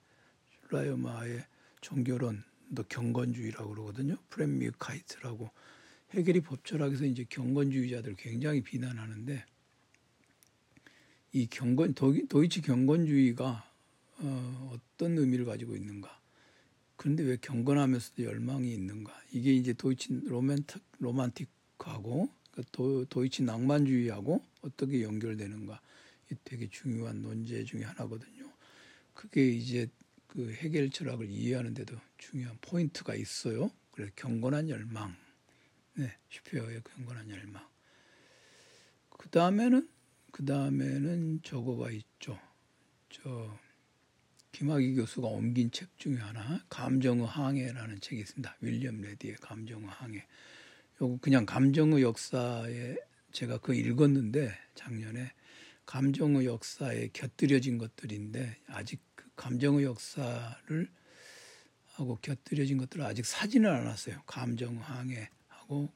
슐라이어마허의 0.64 1.46
종교론 1.82 2.49
도 2.76 2.84
경건주의라고 2.84 3.70
그러거든요. 3.70 4.18
Frömmigkeit라고 4.30 5.50
헤겔이 6.12 6.42
법철학에서 6.42 7.06
이제 7.06 7.26
경건주의자들 7.30 8.16
굉장히 8.16 8.62
비난하는데 8.62 9.46
이 11.34 11.48
경건 11.48 11.94
도이치 11.94 12.62
경건주의가 12.62 13.66
어, 14.22 14.72
어떤 14.74 15.18
의미를 15.18 15.46
가지고 15.46 15.76
있는가? 15.76 16.20
그런데 16.96 17.24
왜 17.24 17.38
경건하면서도 17.38 18.24
열망이 18.24 18.74
있는가? 18.74 19.14
이게 19.32 19.54
이제 19.54 19.74
도이치 19.74 20.22
로맨틱 20.26 20.82
Romantik하고 21.00 22.30
그 22.52 22.64
도, 22.72 23.06
도이치 23.06 23.44
낭만주의하고 23.44 24.44
어떻게 24.62 25.04
연결되는가? 25.04 25.80
이 26.32 26.36
되게 26.44 26.70
중요한 26.70 27.22
논제 27.22 27.64
중의 27.64 27.86
하나거든요. 27.86 28.52
그게 29.14 29.50
이제 29.50 29.88
그 30.30 30.54
헤겔 30.54 30.92
철학을 30.92 31.28
이해하는데도 31.30 32.00
중요한 32.20 32.58
포인트가 32.62 33.16
있어요. 33.16 33.72
그래서 33.92 34.12
경건한 34.16 34.70
열망, 34.70 35.16
네, 35.96 36.16
슈페너의 36.30 36.84
경건한 36.84 37.30
열망. 37.30 37.68
그 39.10 39.28
다음에는 39.30 39.90
그 40.32 40.46
다음에는 40.46 41.42
저거가 41.44 41.90
있죠. 41.92 42.40
저 43.10 43.58
김학의 44.52 44.96
교수가 44.96 45.28
옮긴 45.28 45.72
책 45.72 45.98
중에 45.98 46.18
하나 46.18 46.64
감정의 46.70 47.26
항해라는 47.26 48.00
책이 48.00 48.22
있습니다. 48.22 48.58
윌리엄 48.62 49.02
레디의 49.02 49.36
감정의 49.36 49.88
항해. 49.88 50.26
요거 51.02 51.18
그냥 51.22 51.46
감정의 51.46 52.04
역사에 52.04 52.96
제가 53.32 53.58
그 53.58 53.74
읽었는데 53.74 54.54
작년에 54.76 55.32
감정의 55.88 56.46
역사에 56.46 57.10
곁들여진 57.14 57.80
것들인데 57.80 58.58
아직 58.68 59.02
그 59.02 59.09
감정의 59.40 59.86
역사를 59.86 60.92
하고 61.94 62.20
곁들여진 62.22 62.78
것들을 62.78 63.06
아직 63.06 63.26
안 63.74 63.86
왔어요. 63.86 64.22
감정항해하고 64.26 65.94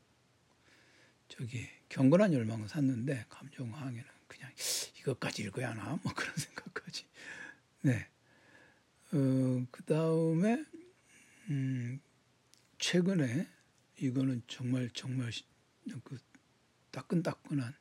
저기 1.28 1.68
경건한 1.90 2.32
열망을 2.34 2.70
샀는데 2.70 3.26
감정항해는 3.28 4.06
그냥 4.28 4.50
이것까지 4.98 5.44
읽어야 5.44 5.72
하나 5.72 6.00
뭐 6.04 6.14
그런 6.16 6.34
생각까지. 6.38 7.06
네. 7.82 8.08
어, 9.12 9.66
그 9.72 9.84
다음에 9.84 10.64
음, 11.50 12.00
최근에 12.80 13.46
이거는 14.00 14.42
정말 14.48 14.90
정말 14.94 15.32
그 16.06 16.18
따끈따끈한 16.92 17.76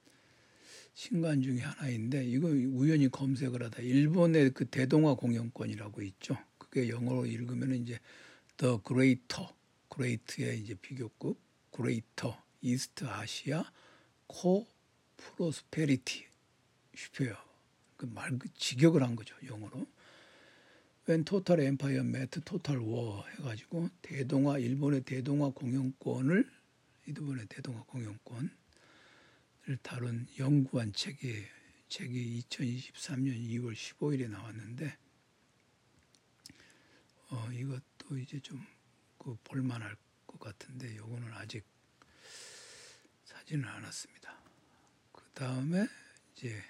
신간 0.95 1.43
중에 1.43 1.61
하나인데 1.61 2.25
이거 2.25 2.49
우연히 2.49 3.09
검색을 3.09 3.63
하다 3.63 3.83
일본의 3.83 4.51
그 4.51 4.67
대동아 4.67 5.15
공연권이라고 5.15 6.03
있죠. 6.03 6.37
그게 6.59 6.89
영어로 6.89 7.27
읽으면 7.27 7.75
이제 7.75 7.99
The 8.57 8.79
Greater, 8.87 9.49
Great의 9.95 10.61
이제 10.61 10.75
비교급 10.75 11.39
Greater 11.75 12.37
East 12.63 13.05
Asia 13.05 13.63
Co 14.29 14.67
Prosperity 15.17 16.27
슈페어 16.95 17.35
그말 17.97 18.39
그 18.39 18.49
직역을 18.55 19.03
한 19.03 19.17
거죠 19.17 19.35
영어로. 19.47 19.87
웬 21.07 21.25
토탈 21.25 21.61
엠파이어 21.61 22.05
매트 22.05 22.43
토탈 22.45 22.79
워 22.79 23.25
해가지고 23.27 23.89
대동아 24.03 24.59
일본의 24.59 25.03
대동아 25.03 25.51
공연권을 25.51 26.49
일본의 27.07 27.47
대동아 27.49 27.83
공연권을 27.85 28.62
다룬 29.83 30.27
연구한 30.39 30.93
책이 30.93 31.47
책이 31.89 32.43
2023년 32.49 33.37
2월 33.37 33.75
15일에 33.75 34.29
나왔는데 34.29 34.97
어, 37.31 37.49
이것도 37.53 38.19
이제 38.19 38.41
좀 38.41 38.61
그 39.23 39.37
볼만할 39.45 39.97
것 40.27 40.41
같은데 40.41 40.97
요거는 40.97 41.33
아직 41.35 41.65
사진을 43.25 43.69
안 43.69 43.85
왔습니다. 43.85 44.37
그 45.13 45.23
다음에 45.33 45.87
이제 46.33 46.61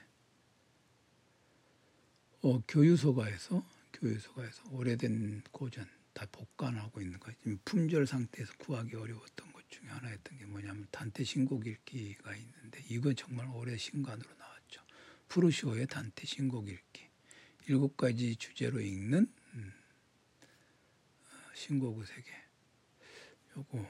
어, 2.43 2.61
교유소가에서 2.69 3.65
교유소가에서 3.95 4.65
오래된 4.71 5.45
고전 5.51 5.89
다 6.13 6.27
복간하고 6.31 7.01
있는 7.01 7.19
거 7.19 7.33
지금 7.33 7.59
품절 7.65 8.07
상태에서 8.07 8.53
구하기 8.59 8.97
어려웠던 8.97 9.51
것 9.51 9.52
중에 9.73 9.89
하나였던 9.89 10.39
게 10.39 10.45
뭐냐면 10.45 10.87
단테 10.91 11.25
신곡 11.25 11.67
읽기가 11.67 12.37
있는데 12.37 12.85
이건 12.91 13.17
정말 13.17 13.49
오래 13.49 13.77
신간으로 13.77 14.29
나왔죠. 14.39 14.83
프루시오의 15.29 15.87
단테 15.87 16.27
신곡 16.27 16.69
읽기 16.69 17.09
일곱 17.67 17.97
가지 17.97 18.37
주제로 18.37 18.81
읽는 18.81 19.27
음, 19.55 19.73
어, 21.25 21.55
신곡의 21.55 22.07
세계 22.07 22.31
요거 23.57 23.89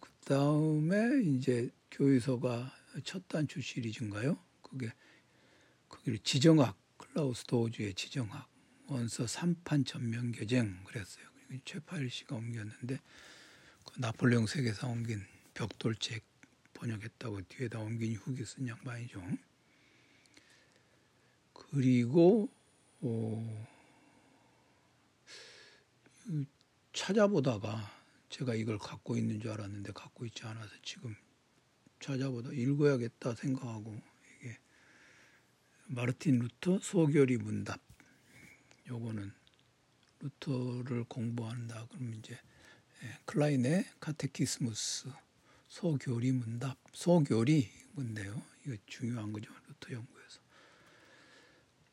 그 0.00 0.10
다음에 0.24 1.22
이제 1.24 1.70
교유소가 1.90 2.72
첫 3.04 3.26
단추 3.26 3.60
시리즈인가요? 3.60 4.38
그게 4.62 4.92
거기를 5.88 6.18
지정학 6.20 6.78
클라우스 6.96 7.44
도우주의 7.44 7.94
지정학 7.94 8.48
원서 8.86 9.24
3판 9.24 9.84
전면 9.84 10.32
교정 10.32 10.84
그랬어요. 10.84 11.26
최파일 11.64 12.10
씨가 12.10 12.36
옮겼는데 12.36 12.96
그 12.96 13.02
나폴레옹 13.96 14.46
세계사 14.46 14.86
옮긴 14.86 15.24
벽돌책 15.54 16.22
번역했다고 16.74 17.42
뒤에다 17.48 17.80
옮긴 17.80 18.14
후기 18.16 18.44
쓴 18.44 18.68
양반이죠. 18.68 19.22
그리고 21.52 22.48
어, 23.00 23.66
찾아보다가 26.92 27.90
제가 28.28 28.54
이걸 28.54 28.78
갖고 28.78 29.16
있는 29.16 29.40
줄 29.40 29.50
알았는데 29.50 29.92
갖고 29.92 30.26
있지 30.26 30.44
않아서 30.44 30.74
지금 30.82 31.14
찾아보다 32.00 32.50
읽어야겠다 32.52 33.34
생각하고 33.34 34.00
이게 34.40 34.58
마르틴 35.86 36.38
루터 36.38 36.78
소교리 36.80 37.38
문답 37.38 37.80
요거는 38.88 39.32
루터를 40.20 41.04
공부한다 41.04 41.86
그러면 41.90 42.14
이제 42.18 42.34
예, 42.34 42.47
Kleine 43.26 43.84
Katechismus 44.00 45.08
소교리 45.68 46.32
문답 46.32 46.78
소교리 46.92 47.70
문답인데요. 47.92 48.42
이거 48.66 48.76
중요한 48.86 49.32
거죠 49.32 49.52
루터 49.68 49.92
연구에서. 49.92 50.40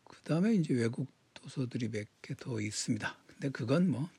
그 0.06 0.20
다음에 0.22 0.54
이제 0.54 0.74
외국 0.74 1.12
도서들이 1.34 1.90
몇 1.90 2.08
개 2.22 2.34
더 2.36 2.60
있습니다. 2.60 3.18
근데 3.28 3.50
그건 3.50 3.90
뭐 3.90 4.10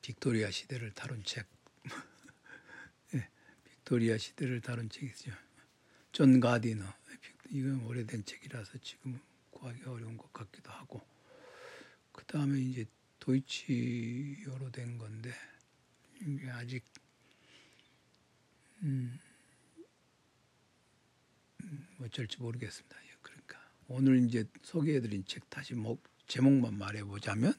빅토리아 0.00 0.50
시대를 0.50 0.92
다룬 0.92 1.22
책. 1.24 1.46
예, 3.14 3.28
빅토리아 3.64 4.16
시대를 4.18 4.60
다룬 4.60 4.88
책이죠. 4.88 5.30
존 6.12 6.40
가디너. 6.40 6.84
이건 7.50 7.84
오래된 7.84 8.24
책이라서 8.24 8.78
지금 8.82 9.20
구하기 9.50 9.84
어려운 9.84 10.16
것 10.16 10.32
같기도 10.32 10.70
하고. 10.70 11.02
그 12.12 12.24
다음에 12.24 12.58
이제 12.60 12.86
도이치어로 13.22 14.72
된 14.72 14.98
건데 14.98 15.32
이게 16.20 16.50
아직 16.50 16.82
음, 18.82 19.16
음, 21.62 21.86
어쩔지 22.00 22.38
모르겠습니다. 22.38 22.96
예, 22.96 23.10
그러니까 23.22 23.58
오늘 23.86 24.26
이제 24.26 24.44
소개해드린 24.62 25.24
책 25.24 25.48
다시 25.48 25.74
뭐 25.74 25.98
제목만 26.26 26.76
말해보자면 26.76 27.54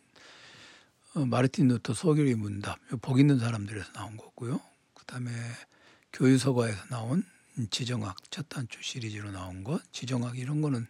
어, 1.15 1.25
마르틴 1.25 1.69
루터 1.69 1.93
소결의 1.93 2.35
문답 2.35 2.77
복 3.01 3.19
있는 3.19 3.39
사람들에서 3.39 3.93
나온 3.93 4.17
거고요. 4.17 4.59
그 4.93 5.05
다음에 5.05 5.31
교유서가에서 6.11 6.87
나온 6.87 7.23
지정학 7.69 8.17
첫 8.29 8.49
단추 8.49 8.81
시리즈로 8.81 9.31
나온 9.31 9.63
것 9.63 9.81
지정학 9.93 10.37
이런 10.37 10.59
거는 10.61 10.87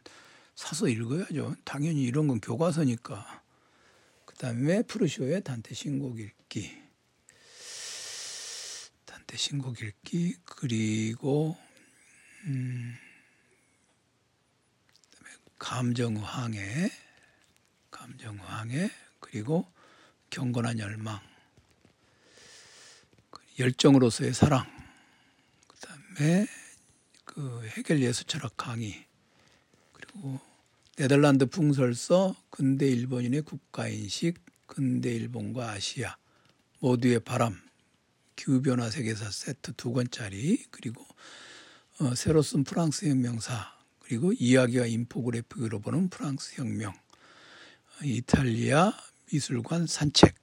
사서 0.55 0.87
읽어야죠. 0.87 1.57
당연히 1.63 2.03
이런 2.03 2.27
건 2.27 2.39
교과서니까. 2.39 3.42
그 4.43 4.47
다음에 4.47 4.81
프루쇼의 4.81 5.41
단테 5.41 5.73
신곡 5.73 6.19
읽기. 6.19 6.77
단테 9.05 9.37
신곡 9.37 9.81
읽기. 9.81 10.35
그리고, 10.43 11.57
음, 12.43 12.93
감정항해. 15.57 16.91
감정항해. 17.89 18.91
그리고 19.21 19.65
경건한 20.29 20.77
열망. 20.77 21.21
열정으로서의 23.57 24.33
사랑. 24.33 24.65
그 25.69 25.77
다음에 25.79 26.47
그 27.23 27.65
해결 27.77 28.01
예수 28.01 28.25
철학 28.25 28.57
강의. 28.57 29.07
그리고 29.93 30.41
네덜란드 30.97 31.47
풍설서 31.47 32.35
근대 32.49 32.87
일본인의 32.87 33.41
국가인식 33.41 34.39
근대 34.67 35.13
일본과 35.13 35.71
아시아 35.71 36.17
모두의 36.79 37.19
바람 37.21 37.59
기후변화 38.35 38.89
세계사 38.89 39.31
세트 39.31 39.73
두 39.73 39.91
권짜리 39.91 40.63
그리고 40.69 41.05
어, 41.99 42.13
새로 42.15 42.41
쓴 42.41 42.63
프랑스 42.63 43.05
혁명사 43.05 43.73
그리고 43.99 44.33
이야기와 44.33 44.85
인포그래픽으로 44.85 45.79
보는 45.79 46.09
프랑스 46.09 46.55
혁명 46.55 46.93
이탈리아 48.03 48.93
미술관 49.31 49.87
산책 49.87 50.35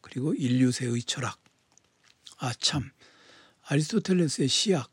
그리고 0.00 0.34
인류세의 0.34 1.02
철학 1.02 1.38
아 2.38 2.52
참 2.54 2.90
아리스토텔레스의 3.70 4.48
시약 4.48 4.90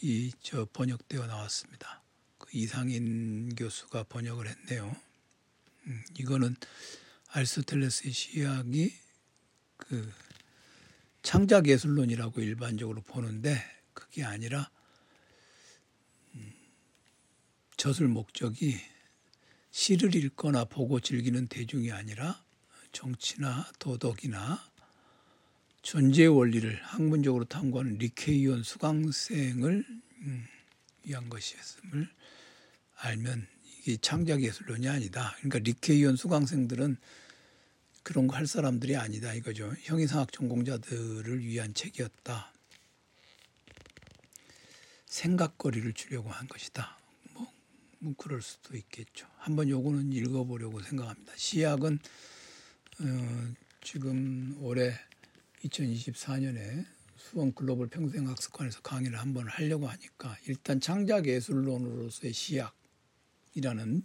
이저 0.00 0.66
번역되어 0.72 1.26
나왔습니다. 1.26 1.97
이상인 2.52 3.54
교수가 3.54 4.04
번역을 4.04 4.48
했네요. 4.48 4.94
음, 5.86 6.04
이거는 6.18 6.56
알스텔레스의 7.28 8.12
시학이 8.12 8.94
그 9.76 10.12
창작 11.22 11.66
예술론이라고 11.68 12.40
일반적으로 12.40 13.02
보는데 13.02 13.62
그게 13.92 14.24
아니라 14.24 14.70
음, 16.34 16.52
젖을 17.76 18.08
목적이 18.08 18.78
시를 19.70 20.14
읽거나 20.14 20.64
보고 20.64 21.00
즐기는 21.00 21.46
대중이 21.46 21.92
아니라 21.92 22.42
정치나 22.92 23.70
도덕이나 23.78 24.68
존재의 25.82 26.28
원리를 26.28 26.82
학문적으로 26.82 27.44
탐구하는 27.44 27.98
리케이온 27.98 28.62
수강생을 28.62 29.86
음, 30.22 30.46
위한 31.04 31.28
것이었음을 31.28 32.08
알면 32.98 33.46
이게 33.80 33.96
창작 33.96 34.42
예술론이 34.42 34.88
아니다. 34.88 35.34
그러니까 35.38 35.58
리케이온 35.60 36.16
수강생들은 36.16 36.96
그런 38.02 38.26
거 38.26 38.36
할 38.36 38.46
사람들이 38.46 38.96
아니다 38.96 39.34
이거죠. 39.34 39.74
형이상학 39.82 40.32
전공자들을 40.32 41.44
위한 41.44 41.74
책이었다. 41.74 42.52
생각거리를 45.06 45.92
주려고 45.92 46.30
한 46.30 46.46
것이다. 46.48 46.98
뭐, 47.34 47.52
뭐 47.98 48.14
그럴 48.16 48.40
수도 48.40 48.76
있겠죠. 48.76 49.26
한번 49.38 49.68
요거는 49.68 50.12
읽어보려고 50.12 50.80
생각합니다. 50.82 51.32
시약은 51.36 51.98
어, 53.00 53.54
지금 53.82 54.56
올해 54.60 54.94
2024년에 55.64 56.86
수원 57.16 57.52
글로벌 57.52 57.88
평생학습관에서 57.88 58.80
강의를 58.82 59.18
한번 59.18 59.48
하려고 59.48 59.88
하니까 59.88 60.36
일단 60.46 60.80
창작 60.80 61.26
예술론으로서의 61.26 62.32
시약 62.32 62.77
이라는 63.58 64.02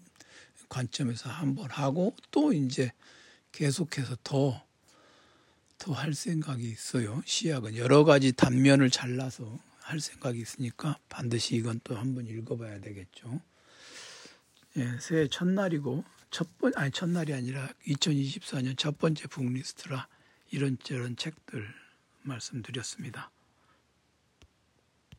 관점에서 0.69 1.29
한번 1.29 1.69
하고 1.71 2.15
또 2.31 2.53
이제 2.53 2.91
계속해서 3.51 4.17
더 4.23 4.61
더 5.79 5.93
할 5.93 6.13
생각이 6.13 6.63
있어요. 6.69 7.21
시약은 7.25 7.75
여러 7.75 8.05
가지 8.05 8.31
단면을 8.31 8.89
잘라서 8.89 9.59
할 9.81 9.99
생각이 9.99 10.39
있으니까 10.39 10.97
반드시 11.09 11.55
이건 11.57 11.81
또 11.83 11.97
한번 11.97 12.25
읽어봐야 12.27 12.79
되겠죠. 12.79 13.41
예, 14.77 14.97
새해 15.01 15.27
첫날이고 15.27 16.05
첫 16.31 16.47
번 16.57 16.71
아니 16.77 16.89
첫날이 16.91 17.33
아니라 17.33 17.69
2024년 17.87 18.77
첫 18.77 18.97
번째 18.97 19.27
북리스트라 19.27 20.07
이런저런 20.51 21.17
책들 21.17 21.67
말씀드렸습니다. 22.21 23.29